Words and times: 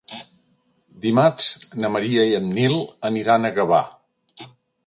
Dimarts 1.03 1.49
na 1.83 1.93
Maria 1.97 2.25
i 2.31 2.35
en 2.39 2.49
Nil 2.57 2.75
aniran 3.11 3.47
a 3.51 3.55
Gavà. 3.59 3.83